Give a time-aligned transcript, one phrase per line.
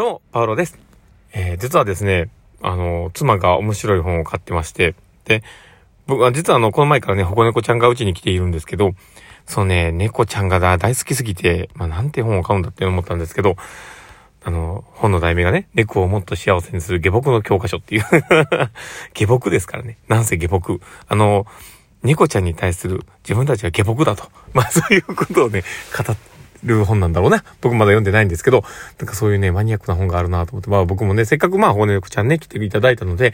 [0.00, 0.78] どうも、パウロです。
[1.34, 2.30] えー、実はですね、
[2.62, 4.94] あの、妻が面白い本を買ってまして、
[5.26, 5.42] で、
[6.06, 8.92] 僕は実はあの、この前からね、保護猫ちゃんがうちに来ているんですけど、
[9.44, 13.56] そのね、猫ちゃんが大好きすぎて、まあ、なんて本を買うんだって思ったんですけど、
[14.42, 18.04] あの、本の題名がね、猫をもっと幸せにする下僕の教科書っていう
[19.12, 19.98] 下僕ですからね。
[20.08, 20.80] なんせ下僕。
[21.08, 21.46] あの、
[22.02, 24.30] 猫ちゃんに対する自分たちは下僕だと。
[24.54, 25.62] まあそういうことをね、
[25.94, 26.29] 語って
[26.64, 27.44] る本なんだろうな。
[27.60, 28.64] 僕まだ読んでないんですけど、
[28.98, 33.32] なんかそういうね、マニアックな本があるなと思って、まあ僕もね、せっかくまあ保護猫ちゃんね、来ていただいたので、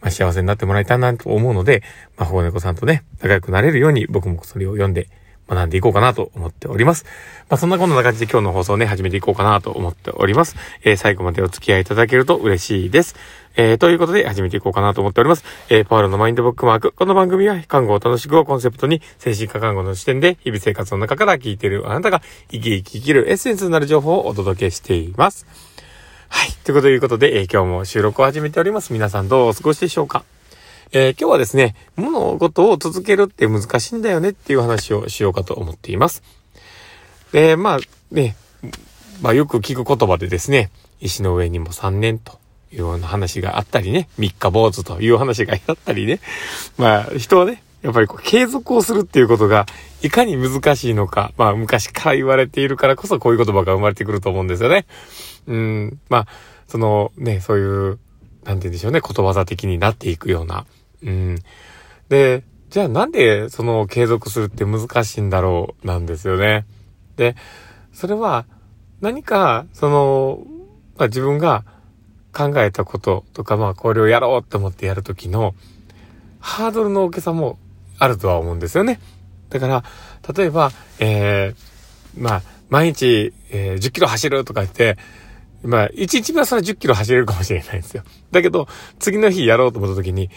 [0.00, 1.82] まあ幸せになってもらいたいなと思うので、
[2.16, 5.08] まあ保護猫さんとね、仲良くなれるように僕もそれを読んで、
[5.48, 7.04] 学んでいこうかなと思っております。
[7.48, 10.56] まあ、そんなこんな感じで今日の放送ね、始めていこうかなと思っております。
[10.84, 13.16] えー、最後までお付き合いいただけると嬉しいです。
[13.60, 15.42] えー、ということで始めていこうかなと思っております。
[15.68, 16.92] えー、パウロのマインドブックマーク。
[16.92, 22.22] この番組は、看護を楽しくをコンセプトに、精神科看護の視点で、日々生活の中から聞いているあなたが、
[22.52, 25.44] 生き生き生きるエッセンスになる情報をお届けしています。
[26.28, 26.52] はい。
[26.62, 28.92] ということで、えー、今日も収録を始めております。
[28.92, 30.22] 皆さんどうお過ごしでしょうか？
[30.92, 36.22] えー、今日はですね、物事を続けるって難しいんだよねっていう話をしようかと思っています。
[37.32, 37.78] で、まあ
[38.12, 38.36] ね、
[39.20, 42.38] まあよく聞く言葉でですね、石の上にも3年と
[42.72, 46.20] いうような話があったりね、三日坊主という話があったりね、
[46.76, 49.66] まあ人はね、やっぱりこう継続をするっていうことが
[50.02, 54.86] いかに難しいのか、まあ昔から言われているからこそこういう言葉が生まれてくると思うんですよね。
[55.46, 56.26] うん、まあ、
[56.66, 57.98] そのね、そういう、
[58.44, 60.66] なんて言うんでしょうね、ことわざ的になっていくような、
[61.02, 61.38] うん。
[62.08, 66.66] で、じゃあなんでその継続するって難しいんだろうなんですよね。
[67.16, 67.34] で、
[67.92, 68.44] それは
[69.00, 70.42] 何かその、
[70.96, 71.64] まあ、自分が
[72.32, 75.54] 考えたこととか、まあこれをやろうって思ってやるときの
[76.40, 77.58] ハードルの大きさも
[77.98, 79.00] あるとは思うんですよね。
[79.50, 79.84] だから、
[80.34, 84.98] 例えば、えー、まあ、毎日、えー、10キロ走るとか言って、
[85.62, 88.04] まあ、1日目はそれ10キロ走れるかもしれないんですよ。
[88.30, 88.68] だけど、
[88.98, 90.30] 次の日やろうと思った時に、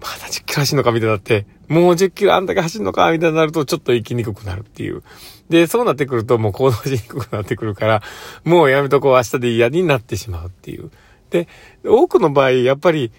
[0.00, 5.02] まだ10キロ走るのかみたいになって、もう10キロあんだけ走るのかみたいになるとちょっと行きにくくなるっていう。
[5.50, 8.02] で、そうなってくるともう行動しにくくなってくるから、
[8.44, 10.90] もうやめとこう明日で嫌になってしまうっていう。
[11.30, 11.48] で、
[11.84, 13.12] 多くの場合、やっぱり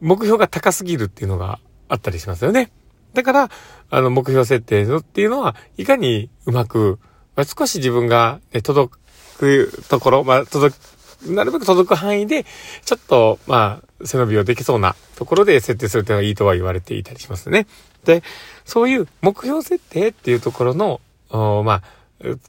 [0.00, 2.70] 目標が高すぎるっていうのがあったりしますよね。
[3.14, 3.50] だから、
[3.90, 6.98] あの、目標設定っていうのは、いかにうまく、
[7.36, 8.94] まあ、少し自分が、ね、届
[9.38, 10.90] くところ、まあ、届く
[11.28, 12.46] なるべく届く範囲で、
[12.84, 17.66] ちょっと、まあ、背伸びをできそうなところで設定するというのがいいとは言われていたりしますね。
[18.04, 18.22] で、
[18.64, 21.00] そういう目標設定っていうところの、
[21.30, 21.82] まあ、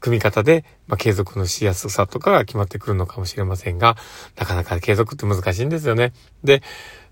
[0.00, 3.96] 組み方で、まあ、継続のしやすさとかが決まってくるのかもしれませんが、
[4.36, 6.12] なかなか継続って難しいんですよね。
[6.44, 6.62] で、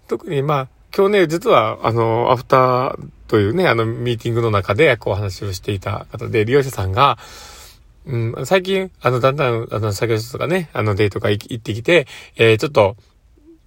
[0.09, 7.17] 特にまあ、今日ね、実は、あの、アフターというね、あの、ミーティングの中で、こう話をしていた方で、利用者さんが、
[8.07, 12.97] うん、最近、あの、だんだん、あの、作業所とかね、あの、デートが行ってきて、えー、ちょっと、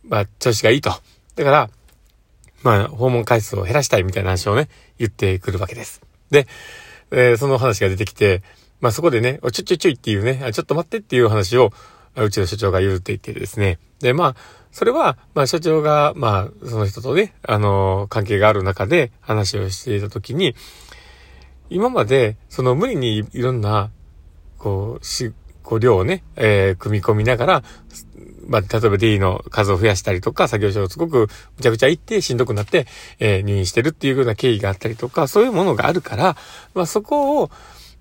[0.03, 0.89] まあ、調子がいいと。
[1.35, 1.69] だから、
[2.61, 4.67] まあ、訪問回数を減らしたいみたいな話をね、
[4.97, 6.01] 言ってくるわけです。
[6.29, 6.47] で、
[7.11, 8.41] えー、その話が出てきて、
[8.83, 11.71] まあそこでね、ちょちょちょいっていうね、ちょっと待ってっていう話を、
[12.17, 13.79] うちの所長が言うって言ってですね。
[14.01, 14.35] で、まあ、
[14.73, 20.53] それは、まあ所長が、まあ、その人とね、あの、関係がある中で話をしていたときに、
[21.69, 23.89] 今まで、その無理にいろんな、
[24.57, 25.31] こう、し、
[25.63, 27.63] こう量をね、えー、組み込みながら、
[28.47, 32.85] まあ、例えば D の数を増やしたりとか、作業所をすごくむちゃくちゃ行ってしんどくなって、
[33.19, 36.35] えー、入院してるっていうような経緯があったりとか、そういうものがあるから、
[36.73, 37.51] まあそこを、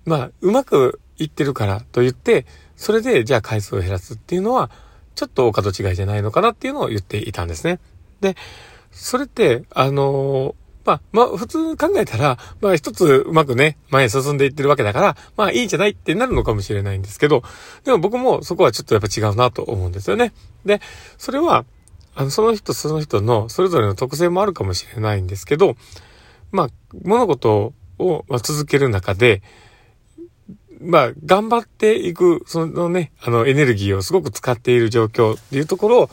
[0.05, 4.69] まあ、うまくいってるからと言って、それでじゃあ回数を減らすっていうのは、
[5.15, 7.79] ちょっとお門違いじゃないのかなっていうのを言っていたんですね。
[8.21, 8.35] で、
[8.91, 10.55] それって、あの
[10.85, 17.43] まあ、まあ、普通考えたら、まあ一つうまくね、前へ進んでいってるわけだから、まあいいんじゃないってなるのかもしれないんですけど、
[17.85, 20.33] でも僕もそこはちょっとやっぱ違うなと思うんですよね。
[20.65, 20.81] で、
[21.17, 21.65] それは、
[22.15, 25.75] あの、その人その人のそれぞれの特性もあるかもしれないんですけど、
[26.51, 26.69] まあ、
[27.03, 29.41] 物事を続ける中で、
[30.83, 36.09] まあ、頑張っていく、そのね、あの、エネルギーをすごく使っている状況っていうところを、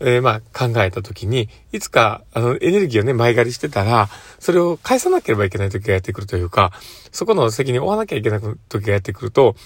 [0.00, 4.08] えー、まあ、考えたときに、いつか、あの、エネルギーをね、前借りしてたら、
[4.38, 6.72] それを返さなければいけない時がやってくるというか、
[7.12, 9.56] そこの責任を負わなきゃいけない時がやってくると、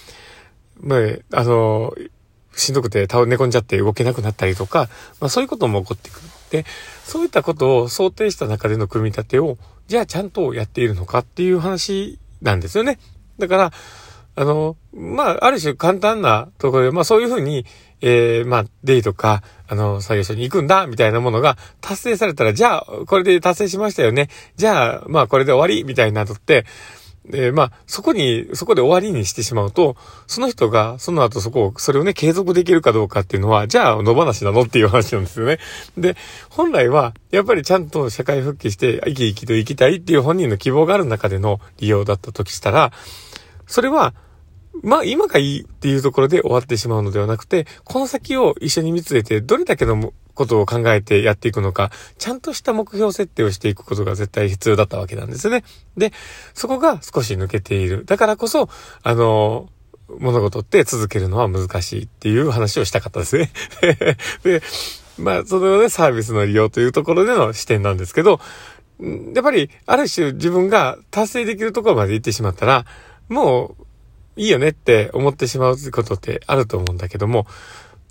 [0.81, 1.94] まあ、あの、
[2.56, 4.88] しんどくて倒寝込んじゃって動けなくなったりとか、
[5.20, 6.29] まあそういうことも起こってくる。
[6.50, 6.64] で、
[7.05, 9.58] そういったことを想定した中での組み立てを、
[9.88, 12.99] じゃあちゃんとやっているのかっていう話なんですよね。
[13.38, 13.73] だから、
[14.36, 17.64] あの、まあ、ある種簡単なところで、まあそういうふうに、
[18.00, 24.28] えー、まあ、デイとか、あの、作業所に行くんだ、みたいなものが達成されたら、じゃあ、これで達成しましたよね。
[24.56, 26.66] じゃあ、まあ、これで終わり、みたいなのって、
[27.26, 29.96] で、まあ、そこに、そこで終わりにしてしまうと、
[30.26, 35.58] その人が、その後そこを、それをね、継続できるかどうかっていうのは、じゃあ、野放しなのっていう話なんですよね。
[35.96, 36.16] で、
[36.50, 42.92] 本来は、やっぱりちゃんと社会復帰して、生き生きと生きたいっていう本人の希望がある中での利用だった時したら、
[43.66, 44.14] それは、
[44.82, 55.65] まあ今がいいっていうところで終わってしまうのではなくて、この先を一緒に見つめて、どれだけのことを考えてやっていくのか、ちゃんとした目標設定をしていくことが絶対必要だったわけなんですね。
[55.97, 56.12] で、
[56.53, 58.05] そこが少し抜けている。
[58.05, 58.69] だからこそ、
[59.03, 59.69] あの、
[60.19, 63.50] 物事って続けるのは難しいっていう話をしたかったですね。
[64.43, 64.62] で、
[65.19, 68.41] まあ、そのね、サービスの利用というところでの視点なんですけど、
[69.35, 72.85] やっぱり、ある種自分が達成できるところまで行ってしまったら、
[73.29, 73.85] もう、
[74.36, 77.46] いいよねって思ってしまうことってあると思うんだけども、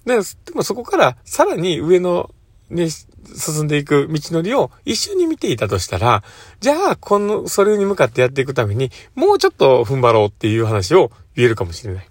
[0.06, 0.18] で
[0.54, 2.32] もそこからさらに上の
[2.70, 6.24] ね、進んでいく道のりを一緒に見ていたとしたら、
[6.60, 12.08] じゃあ、この、それに向かってやっていくために、もうちょっと踏ん張ろうっていう話を言えるかもしれない。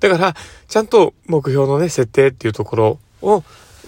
[0.00, 0.34] だから、
[0.68, 3.42] ちゃんと目標のね、設定っていうところを、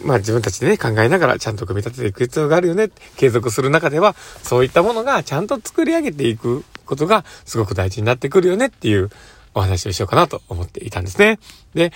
[0.04, 2.90] まあ自分たちでね、考えながらちゃんと組み立てていく必要があるよね。
[3.16, 9.10] 継続する中では、そういったものがちゃんと作り上げていくことがすごく大事になってくるよねっていう
[9.58, 11.38] お話をしようかなと思っていたんですね。
[11.74, 11.92] で、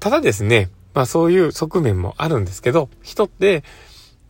[0.00, 3.64] ただですね、まあそういう側面もあるんですけど、人って、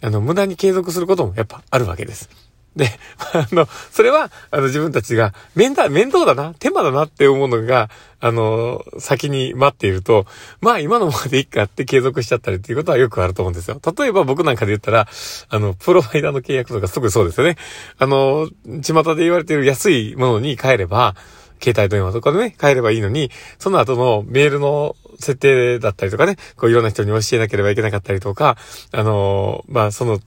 [0.03, 2.29] あの、無駄に継続することもやっぱあるわけです。
[2.77, 2.89] で、
[3.35, 10.27] あの、それは、あの、自分たちが、面倒、面倒だな、手間だなって思うのが、あの、先に待っていると、
[10.61, 13.81] まあ今のままでいいかって継続しちゃったりっていうことはよくあると思うんですよ。
[13.99, 15.07] 例えば僕なんかで言ったら、
[15.49, 17.57] あの、プロバイダーの契約とかすぐそうですよね。
[17.99, 18.49] あの、
[18.83, 21.15] 巷で言われている安いものに変えれば、
[21.63, 28.57] 携帯電話とかでね、変えればいいのに、その後のメールの設定だったりとかね、こういろんな人に教えなければいけなかったりとか、
[28.91, 30.21] あのまあ、その、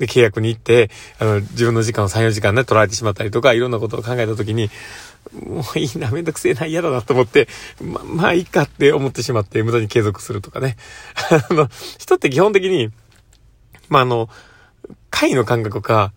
[0.00, 4.68] 契約に行って、あの、自分の時間を3、4時間ね、取られてしまったりとか、いろんなことを考えたときに、
[5.46, 7.48] もういいな、めんどくせえな、嫌だなと思って、
[7.80, 10.76] ま、まあいいかって思ってしまって、無駄に継続するとかね。
[11.50, 11.68] あの、
[11.98, 12.90] 人って基本的に、
[13.88, 14.28] まああの、
[15.10, 16.12] 会の感覚か、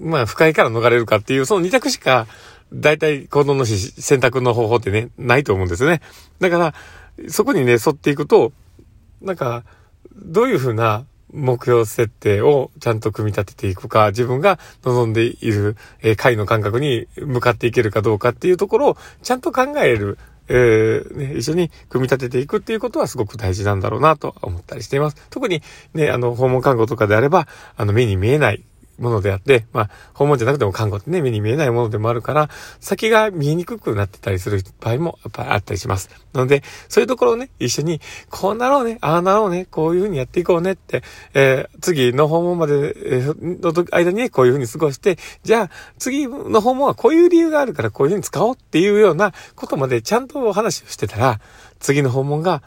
[0.00, 2.26] まあ不快から逃れるかっていう、その二択しか、
[2.74, 6.00] 大体行動のし選択の方法ってね、ないと思うんですよね。
[6.40, 6.74] だから、
[7.28, 8.52] そこにね、沿っていくと、
[9.22, 9.64] なんか、
[10.14, 20.18] どういうふうな目標設定をちゃんと組み立てていくか、自分が望んでいる、えー、会の感覚に向かっていけるかどうかっていうところをちゃんと考える、
[20.48, 25.16] えー、ね、一緒に組み立てていくっていうことはすごく大事なんだろうなと思ったりしています。
[25.30, 25.62] 特に
[25.92, 28.62] ね、あの、訪問看護とかであれば、あの、目に見えない
[28.98, 32.48] ものであって、まあ、訪問じゃなくても看護ってね、目に見えないものでもあるから、
[32.80, 36.10] 先が見えにくくなってたりする場合もやっぱりあったりします。
[36.32, 38.00] なので、そういうところをね、一緒に、
[38.30, 41.02] こうなろうね、ああなろうね、こういうふうにやっていこうねって、
[41.34, 51.40] えー、次の訪問まで、えー、の間にね、こういうふうに過ごして、じゃあ、次の訪問はこういう理由があるからこういうふうに使おうっていうようなことまでちゃんとお話をしてたら、
[51.78, 52.62] 次の訪問が、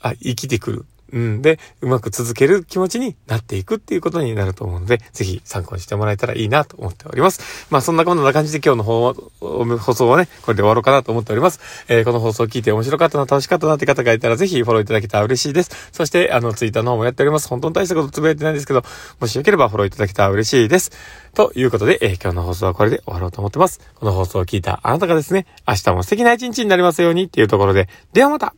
[0.00, 0.86] あ、生きてくる。
[1.12, 1.42] うん。
[1.42, 7.66] で、うまく続ける気持ちになっていくっていうことになると思うので、ぜひ参考にしてもらえたらいいなと思っております。
[7.70, 11.60] まあそんなこんな感じで今日の放送はね、これで終わろうかなと思っております。
[11.88, 15.90] えー、この放送を聞いて面白かったな、楽しかったなって方がいたら、ぜひフォローいただけたら嬉しいです。
[15.92, 17.48] そして、あの、ツイッターの方もやっております。
[17.48, 18.82] 本当に大したことつぶやいてないんですけど、
[19.20, 20.90] もしよければフォローいただけたら嬉しいです。
[21.34, 23.80] ということで、えー、今日の放送はこれで終わろうと思ってます。
[23.94, 28.54] この放送を聞いたあなたがですね、明日も素敵な一日になりますようにっていうところで、ではまた